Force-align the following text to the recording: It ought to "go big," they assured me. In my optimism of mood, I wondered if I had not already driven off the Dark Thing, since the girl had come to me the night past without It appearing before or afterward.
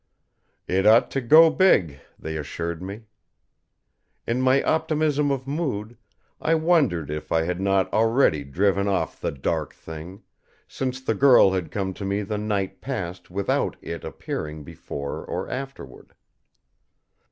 It 0.67 0.87
ought 0.87 1.11
to 1.11 1.21
"go 1.21 1.51
big," 1.51 1.99
they 2.17 2.35
assured 2.35 2.81
me. 2.81 3.03
In 4.27 4.41
my 4.41 4.63
optimism 4.63 5.29
of 5.29 5.45
mood, 5.45 5.95
I 6.41 6.55
wondered 6.55 7.11
if 7.11 7.31
I 7.31 7.43
had 7.43 7.61
not 7.61 7.93
already 7.93 8.43
driven 8.43 8.87
off 8.87 9.21
the 9.21 9.29
Dark 9.31 9.75
Thing, 9.75 10.23
since 10.67 10.99
the 11.01 11.13
girl 11.13 11.51
had 11.51 11.69
come 11.69 11.93
to 11.93 12.03
me 12.03 12.23
the 12.23 12.39
night 12.39 12.81
past 12.81 13.29
without 13.29 13.75
It 13.79 14.03
appearing 14.03 14.63
before 14.63 15.23
or 15.23 15.47
afterward. 15.47 16.15